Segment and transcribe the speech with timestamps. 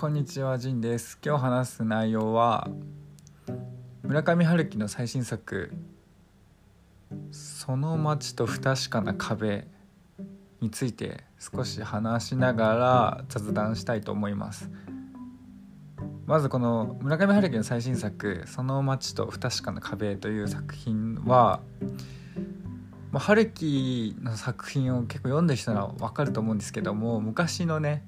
[0.00, 1.18] こんにちは、ジンです。
[1.24, 2.70] 今日話す内容は
[4.04, 5.72] 村上春樹の最新作
[7.32, 9.66] 「その街と不確かな壁」
[10.62, 14.70] について少し話しながら雑談したいと思います。
[16.26, 21.60] まずこの村上春樹の最新作「その街と不確かな壁」という作品は
[23.10, 28.04] ま、春樹の作品を結構読んでる人なら分かると思うんですけども昔のね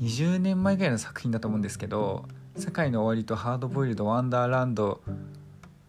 [0.00, 5.02] 20年前ぐらいの作品だと思うんですけど「世界の終わり」と「ハードボイルド・ワンダーランド」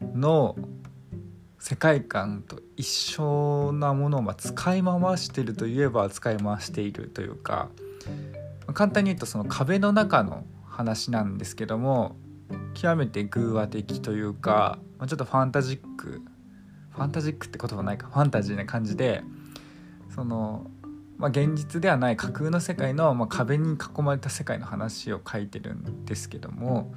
[0.01, 0.55] の
[1.59, 7.69] 世界観と一緒なものをま使い回してるといえば使い回しているというか
[8.73, 12.15] 簡単に言うとその壁の中の話なんですけども
[12.73, 16.21] 極めて偶話的というかちょっとファンタジック
[16.91, 19.21] ファンタジックって言葉ないかファンタジーな感じで
[20.15, 20.71] その
[21.19, 26.95] まあ、現実ではない架空の世界の、まあ、壁に囲まれた世界の話を書いてるんですけども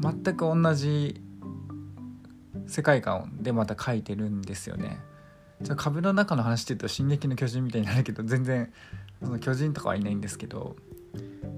[0.00, 1.20] 全く同じ
[2.66, 4.98] 世界観でまた書いてるんですよね。
[5.60, 8.72] じゃ壁の中の話って言うと「進撃の巨人」みたいになるけど全然
[9.22, 10.76] その巨人とかはいないんですけど、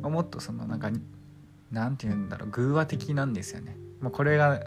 [0.02, 0.90] まあ、もっとそのなんか
[1.70, 3.76] なんて言うんだろう偶話的なんですよね。
[4.00, 4.60] まあ、これが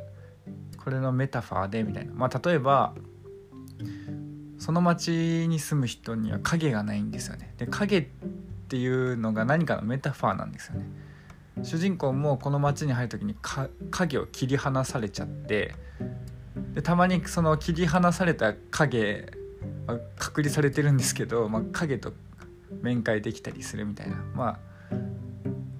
[0.77, 2.13] これのメタファーでみたいな。
[2.13, 2.95] まあ、例えば
[4.69, 7.55] その町に住む人には影がないんですよね。
[7.57, 8.07] で影っ
[8.67, 10.85] ていうのが何かのメタファーなんですよね。
[11.63, 13.33] 主人公もこの町に入る時に
[13.89, 15.73] 影を切り離されちゃって
[16.75, 19.33] でたまにその切り離された影
[19.87, 22.13] は隔離されてるんですけど、まあ、影と
[22.83, 24.17] 面会できたりするみたいな。
[24.35, 24.59] ま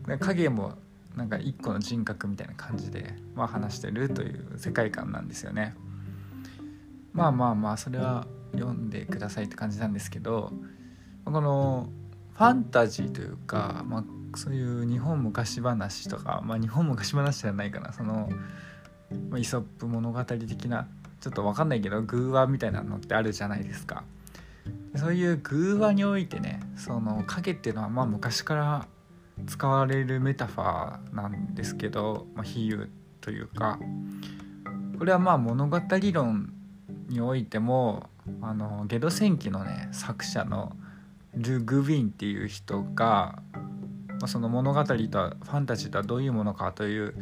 [0.08, 0.80] あ影も
[1.16, 5.76] なんか一個の人格みたいな感じで、まあ、話してるという世界観なんですよね。
[7.14, 10.52] まあまあまあそれは読んでくださいって感じなんですけど
[11.26, 11.90] この
[12.34, 18.30] ファンタジーというか、まあ、そういう日本昔話とか、まあ、日本昔話じゃないかなその、
[19.30, 20.88] まあ、イソップ物語的な
[21.20, 24.04] ちょっと分かんないけど偶話みたいなのってあるじゃないですか。
[24.96, 28.88] そういう偶話においてねその影っていうのはまあ昔から
[29.48, 32.90] 使われるメタファーなんですけど、まあ、比喩
[33.22, 33.80] というか
[34.98, 35.80] これはまあ物語
[36.14, 36.54] 論
[37.08, 38.10] においても
[38.42, 40.76] あのゲド戦記のね作者の
[41.36, 43.42] ル・グビンっていう人が、
[44.08, 47.16] まあ、その物語とはファンタジーとはどういうものかという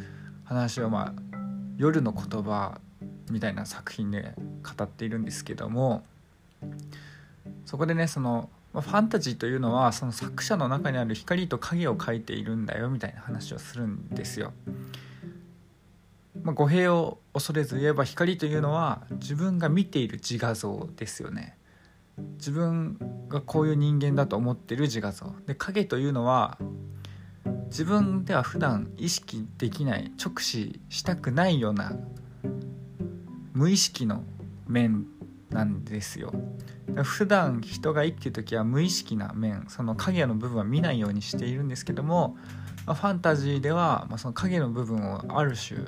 [0.44, 1.38] 話を、まあ、
[1.76, 2.80] 夜の言葉
[3.30, 6.04] みたいな作品で語っているんですけども
[7.66, 14.52] そこでねその、まあ、ファンタジーというのはその作者の中にある光と影を描いているんだよみたいな話をするんですよ。
[16.48, 21.58] まあ、語弊を恐れず言えば光というのは自分が見ている自画像ですよね。
[22.38, 22.96] 自分
[23.28, 25.34] がこういう人間だと思ってる自画像。
[25.46, 26.56] で影というのは
[27.66, 31.92] 自分では普段意識できない直視したくないような
[33.52, 34.24] 無意識の
[34.66, 35.04] 面
[35.50, 36.32] なんですよ。
[37.02, 42.38] 普段人が生きてる時は無意識な面その影の部分は見ないようにしているんですけども、
[42.86, 45.80] まあ、ファンタジーでは、まあ、その影の部分をある種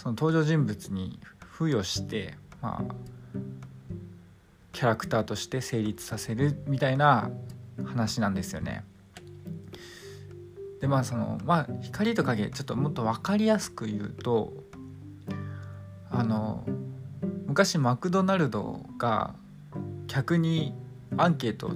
[0.00, 1.18] その登場人物に
[1.58, 2.94] 付与してまあ
[4.72, 7.30] キャラクターとして成立させるみたいな
[7.84, 8.82] 話なんですよね。
[10.80, 14.54] でまあそのまあ光と影ちょっともっと分かりやすく言うと
[16.10, 16.64] あの
[17.46, 19.34] 昔マクドナルドが
[20.06, 20.72] 客に
[21.18, 21.72] アンケート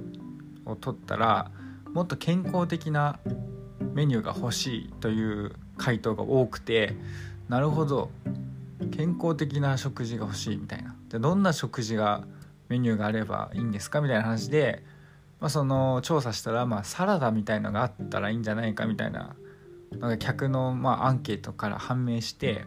[0.65, 1.51] を取ったら
[1.93, 3.19] もっと健康的な
[3.93, 6.95] メニューが欲しいという回答が多くて
[7.49, 8.09] なるほど。
[8.91, 10.95] 健康的な食事が欲しいみたいな。
[11.09, 12.25] じゃどんな食事が
[12.69, 14.83] メニューがあればいいんですかみたいな話で、
[15.39, 19.35] まあ、その調査したら、まあ、サラダみたいのがあったらいいんじゃないかみたいな。
[19.99, 22.65] なんか客の、まあ、アンケートから判明して、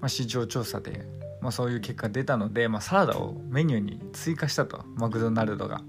[0.00, 1.04] まあ、市場調査で、
[1.40, 4.84] まあ、そういう結果出たので、まあ、サラダをメニューに追加したと。
[4.94, 5.82] マクドナルドが。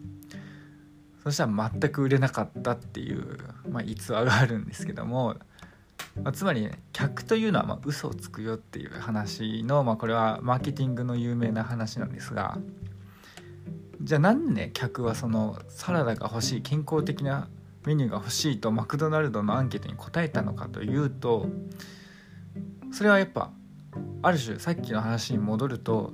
[1.24, 3.38] そしたら全く売れなかったっていう、
[3.70, 5.36] まあ、逸話があるんですけども
[6.24, 12.58] まあ、つまり、ね、客というのはまあ嘘をつくよっていう話の、まあ、これはマーケティングの有名な話なんですが
[14.02, 17.50] じゃあなんで、ね、客はそのサラダが欲しい健康的な
[17.86, 21.48] メニューが欲しいとマクドナルドのアンケートに答えたのかというと
[22.92, 23.52] それはやっぱ
[24.22, 26.14] ある種さっきの話に戻ると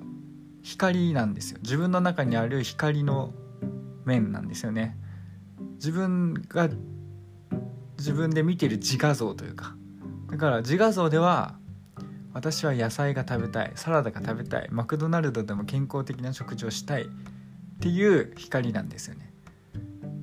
[0.64, 1.60] 光なんですよ。
[1.64, 3.34] 自分の中にある光の
[4.06, 4.98] 面なんですよね。
[5.76, 6.70] 自分が
[7.98, 9.76] 自分で見てる自画像というか
[10.32, 11.56] だから自画像では
[12.34, 17.08] 私は野菜が食べたいサラダが食べたいマクドナルドでも健康的な食事をしたいっ
[17.82, 19.34] ていう光なんですよね。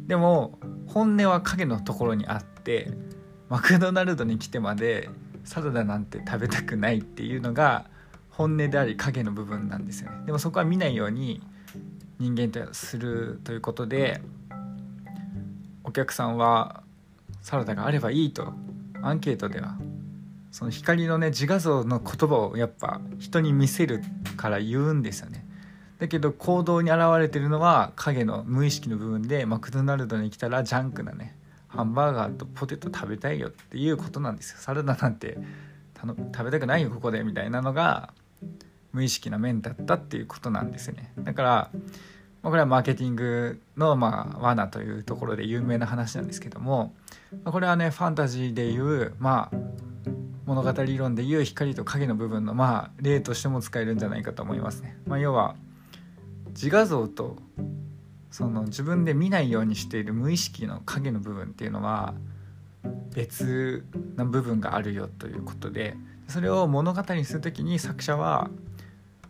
[0.07, 2.91] でも本音は影のところにあって
[3.51, 5.11] マクドナルドに来てまで
[5.45, 7.87] サラダなんて食べたくないっていうのが
[8.31, 10.25] 本音であり影の部分なんですよね。
[10.25, 11.43] でもそこは見ないように
[12.19, 14.23] 人間とするということで
[15.85, 16.83] お客さんは
[17.43, 18.55] サラダがあればいいと
[19.03, 19.77] アンケートでは
[20.51, 24.03] その光のね自画像の言葉をやっぱ人に見せる
[24.37, 25.47] から言うんですよね。
[25.99, 31.37] だけど行動に現れてるのは影の無意識の部分でマクドナルドに来たらジャンクなね
[31.67, 34.59] ハンバーガーとポテト食べたいよっていうことなんですよ。
[34.61, 35.39] サラダなんて
[36.01, 38.13] 食べたくないよここでみたいなのが
[38.93, 41.13] 無意識な面だったっていうことなんですよね。
[41.19, 41.71] だから、
[42.43, 46.95] これはマーケティングのまあ罠というところで有名な話なんですけども、
[47.45, 49.57] まあ、これはねファンタジーでいうまあ
[50.49, 54.97] 物語理論でいう光と影の部分のまあ例としても使えるんじゃないかと思いますね。
[55.07, 55.57] まあ、要は
[56.53, 57.37] 自画像と
[58.31, 62.15] その自分で見ないようにしている無意識の影の部分っていうのは
[63.15, 63.85] 別
[64.17, 65.97] な部分があるよということで
[66.29, 68.49] それを物語にする時に作者は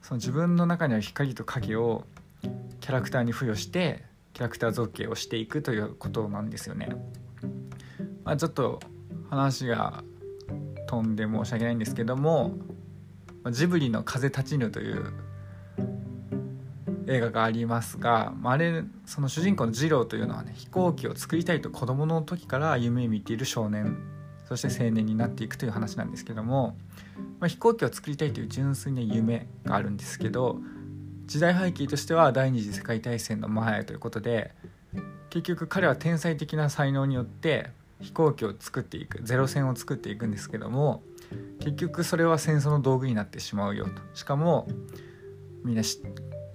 [0.03, 2.05] その自分の中にある光と影を
[2.79, 4.05] キャラクターに付与して
[4.35, 6.91] キャラクター造形をしていくということなんですよね。
[8.23, 8.79] まあ、ちょっと
[9.31, 10.05] 話が
[10.89, 12.55] 飛んで申し訳ないんですけども
[13.51, 15.13] ジブリの「風立ちぬ」という
[17.07, 23.97] 映画がありますがあれその主人公の次郎というのはね飛行機を作りたいと子供の時から夢見ている少年
[24.47, 26.77] そして青年になっていくという話なんですけども、
[27.39, 30.59] まあ、飛行機を作りたいという純粋な夢があるんですけど
[31.27, 34.55] 時代背景としては第二次世界大戦の前ということで
[35.29, 41.03] 結局彼は天才的な才能によって飛行機を作っていくゼロ戦を作っていくんですけども
[41.61, 43.91] 結局それは戦争の道具になってしまうよと。
[44.15, 44.69] しかも
[45.65, 45.83] みんな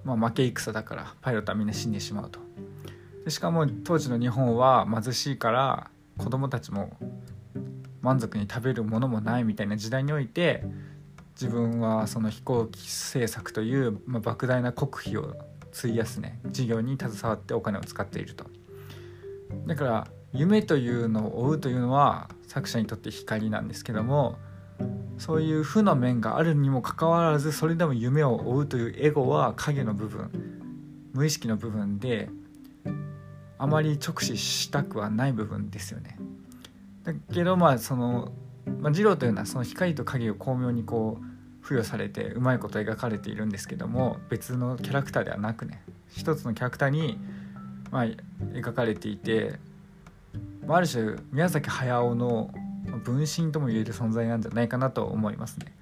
[0.04, 2.40] まあ、負け戦だからパイロットはみんな死んでしまうと。
[3.24, 6.96] でしかも当時の日本は貧しいから子供たちも
[8.02, 10.62] 満足に食べるものもないみたいな時代において
[11.40, 15.34] 自分はその飛行機製作という、まあ、莫大な国費を
[15.76, 18.44] 費やすね事業に携わってお金を使っていると。
[19.66, 24.36] だから夢というのを追うというのは作者にとって光なんですけども
[25.16, 30.30] そういう負の面があるにもかかわらずそれでも夢を追うというエゴは影の部分
[31.12, 32.28] 無意識の部分で
[33.58, 36.18] あまり直視したくはない部分ですよね。
[37.04, 38.32] だけどまあその、
[38.80, 47.18] まあ、二郎というのはその光と影を巧妙にこう付与されてうまいこと描かれているんですけども別のキャラクターではなくね一つのキャラクターに、
[47.90, 48.04] まあ、
[48.52, 49.58] 描かれていて、
[50.68, 52.50] あ、る種宮崎駿の
[53.04, 55.72] 分身とも言える存在なんじゃないかなと思いますね。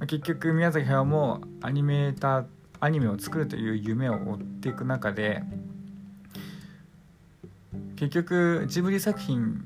[0.00, 2.44] 結局宮崎駿もアニメーター
[2.80, 5.44] アニメを作るという夢を追っていく中で
[7.94, 9.64] 結局ジブリ作品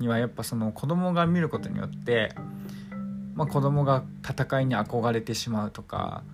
[0.00, 2.34] にはやっぱその子供が見ることによって、
[3.36, 6.24] まあ、子供が戦いに憧れてしまうとか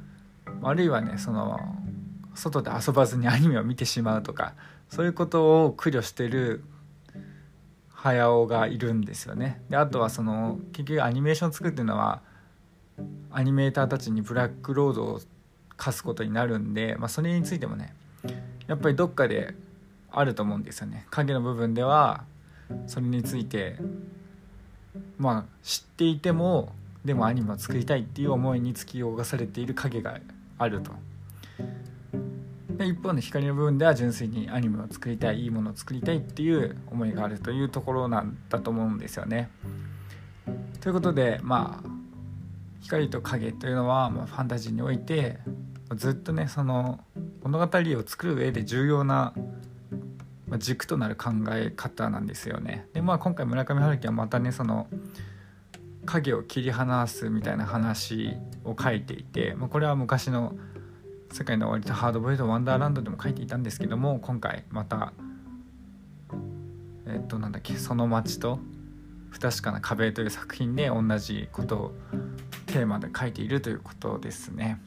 [0.62, 1.60] あるいはねその
[2.34, 4.54] 外で遊ばずにアニメを見てしまうとか
[4.88, 6.64] そういうことを苦慮してる
[8.04, 9.62] 駿がいるんですよね。
[9.70, 12.20] であとはその結局アニメーション作っていうのは
[13.30, 15.20] アニメーターたちにブラックロードを
[15.78, 17.94] 課すことになるんで、まあ、それについてもね
[18.66, 19.54] やっぱりどっかで
[20.10, 21.06] あると思うんですよね。
[21.10, 22.24] 影の部分では
[22.86, 23.78] それについて
[25.16, 26.72] まあ知っていても
[27.06, 30.20] でもアニメを作りたいっていう思いに突き動かされている影が
[30.58, 30.92] あると。
[32.76, 39.50] で一方の光の部分では純粋にアニメを作りたいいいものを作りたいっていう思いがあるというところなんだと思うんですよね。
[40.80, 41.88] ということでまあ
[42.80, 45.38] 光と影というのは、まあ、ファンタジーにおいて
[45.94, 47.00] ずっとねその
[47.42, 49.32] 物語を作る上で重要な
[50.58, 52.86] 軸となる考え方なんですよね。
[52.92, 54.88] でまあ今回村上春樹はまたねその
[56.04, 60.54] 影を切り離すみたいな話を書いていて、まあ、これは昔の
[61.34, 65.12] 世界の終わりとハードボイルドワンダーランドでも書いていたんですけども今回また
[67.08, 68.60] えっとなんだっけその街と
[69.30, 71.94] 不確かな壁という作品で同じことを
[72.66, 74.80] テーマで書いているということですね。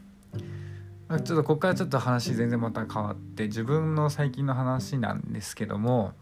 [1.09, 6.13] ちょっとここからちょっと話全然また変わって自分の最近の話なんですけども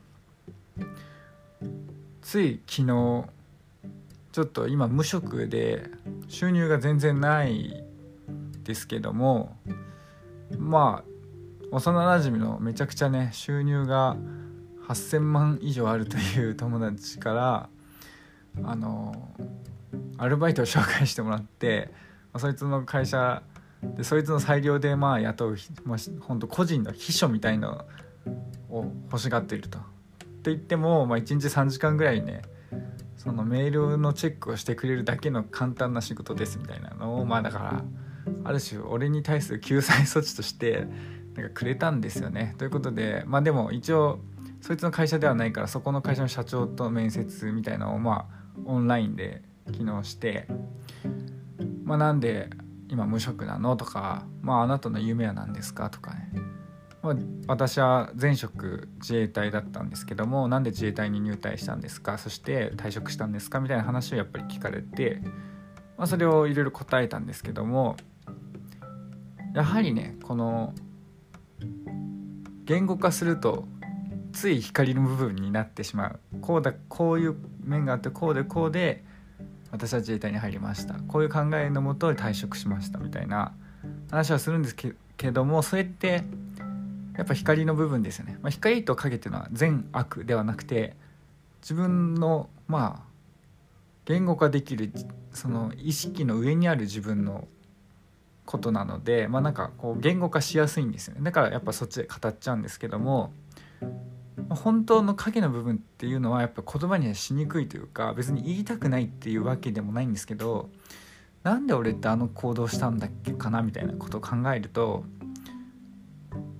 [2.23, 3.25] つい昨日
[4.31, 5.85] ちょっと今無職で
[6.27, 7.83] 収入が全然ない
[8.63, 9.55] ですけども
[10.57, 11.15] まあ
[11.71, 14.17] 幼なじみのめちゃくちゃね収入が
[14.87, 17.69] 8,000万以上あるという友達から
[18.63, 19.29] あの
[20.17, 21.91] アルバイトを紹介してもらって、
[22.33, 23.43] ま、そいつの会社
[23.83, 27.85] でそいつの裁量でまあ雇う、まあ、本当個人の秘書みたいの
[28.69, 29.79] を欲しがっていると。
[29.79, 29.81] っ
[30.45, 32.43] て言っても、まあ、1日3時間ぐらいね
[33.17, 37.83] そのメールのチェックをしてくれるだけの簡単な仕事ですみたいなのをまあだから
[38.43, 40.87] ある種俺に対する救済措置として
[41.35, 42.55] なんかくれたんですよね。
[42.57, 44.19] ということでまあでも一応
[44.61, 50.47] そいつの会社ではないからそこの会社の社長と面接みたいなのをまあオンラインで昨日して
[51.83, 52.49] まあなんで
[52.87, 56.31] 今無職なのとかまああなたの夢は何ですかとかね
[57.05, 57.15] まあ、
[57.45, 65.21] 私は前職自衛隊だったんですけどもなんで自衛隊に入隊したんですかそして退職したんですかみたいな話をやっぱり聞かれて、
[65.99, 67.95] まあ、それをいろいろ答えたんですけども
[69.55, 70.73] やはりねこの
[72.65, 73.65] 言語化すると
[74.33, 76.19] つい光の部分になってしまう。
[76.41, 79.03] こうだこういう面があってこうでこうで
[79.71, 80.95] 私は自衛隊に入りました。
[81.07, 83.53] こういう考えのもと退職しましたみたいな
[84.11, 86.23] 話はするんですけどもそれって
[87.17, 90.97] やっぱ光の部分ですよね、まあ、光と影っていうのは善悪ではなくて
[91.61, 93.15] 自分のまあ
[94.03, 94.91] 言語化できる
[95.31, 97.47] その意識の上にある自分の
[98.45, 103.33] ことなのでまあなんかこう言語化しやすいんですよねだからやっぱそっちで語っちゃうんですけども
[104.49, 110.69] 本当の影の部分っていうのはやっぱ言葉にはしにくいというか別に言いたくないっていうわけでもないんですけど
[111.43, 115.03] なんで俺ってあの行動したんだっけかなみたいなことを考えると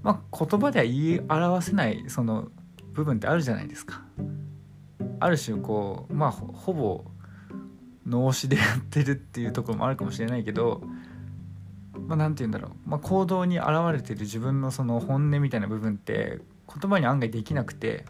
[0.06, 2.50] まあ、言葉では言い表せないその
[2.94, 4.04] 部分ってあるじゃないですか。
[5.20, 7.06] ある種こうまあほぼ
[8.06, 10.84] 脳死でやってるっていうところもあるかもしれないけど
[12.08, 18.06] まあ、なんて言うんだろう、まあ、行動に表れてる自分のその本音みたいな部分って言葉に案外できなくて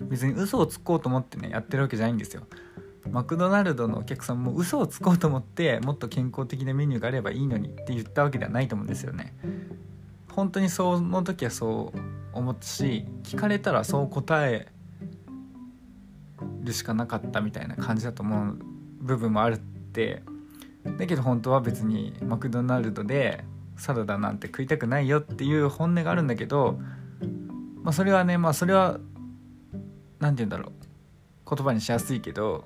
[0.00, 2.42] 別に嘘をつこうと思ってねやってるわけじゃないんですよ。
[3.10, 9.32] マクドナルドのお客さんも嘘をつこうと思ってもっと健康的なメニューがあればいいのにって言ったわけではないと思うんですよね。
[10.32, 11.98] 本当にその時はそう
[12.36, 14.68] 思ったし聞かれたらそう答え
[16.60, 18.58] るしかなかったみたいな感じだと思う
[19.00, 20.22] 部分もあるって
[20.98, 23.44] だけど本当は別にマクドナルドで
[23.76, 26.78] サラダなんて食いたくないよっていう本音があるんだけど、
[27.82, 28.98] まあ、それはねまあそれは
[30.18, 32.64] 何て言うんだろう言葉にしやすいけど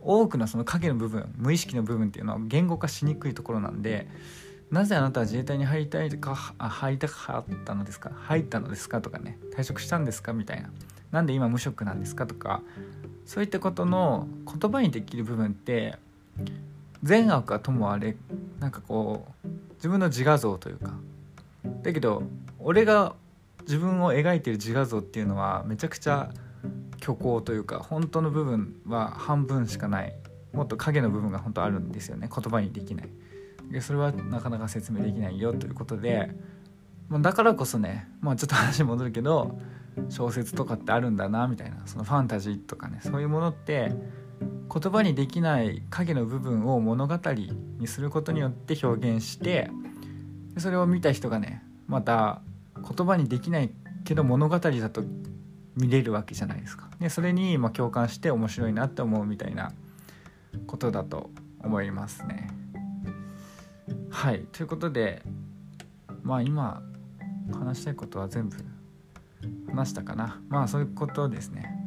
[0.00, 4.08] 多くのその影の部分無意識の部分っていうのは言語化しにくいところなんで
[4.70, 10.70] なぜあなたは自衛隊に入りたいか入りたかったのですか入ったのですかとかね退職したんですかみたいな。
[11.10, 12.62] なんで今無職なんですかとか
[13.26, 15.98] そういったことの言葉にできる部分って
[17.02, 18.16] 善悪はともあれ
[18.58, 20.92] なんかこう自分の自画像というか。
[21.82, 22.22] だけど
[22.58, 23.14] 俺が
[23.62, 26.30] 自分を描いてる自画像っていうのはめちゃくちゃ
[27.00, 30.14] 虚構というか本当の部分は半分しかない。
[30.52, 32.28] もっと影の部分が本当あるんですよね。
[32.28, 33.08] 言葉にできない。
[33.70, 36.30] でそれはなかなか説明できないよということで、
[37.08, 39.58] まあ、だからこそね、まあ、ちょっと話戻るけど
[40.08, 41.82] 小説とかってあるんだなみたいな。
[41.86, 43.92] そのファンタジーとかねそういうものって
[44.72, 47.18] 言葉にできない影の部分を物語
[47.78, 49.70] にすることによって表現して
[50.58, 52.40] それを見た人がねまた
[52.76, 53.70] 言葉にできない
[54.04, 55.02] けど物語だと
[55.76, 56.88] 見れるわけじゃないですか。
[57.00, 59.72] でそれにま共感して面白いなって思うみたいな
[60.66, 62.50] ことだと思いますね。
[64.10, 65.22] はいということで
[66.22, 66.82] まあ今
[67.52, 68.56] 話したいことは全部
[69.68, 71.79] 話したかなまあそういうことですね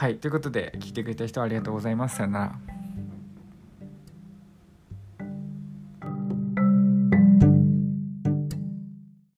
[0.00, 2.16] はいということで聞いてくれた人ありがとうございます。
[2.16, 2.79] さよなら。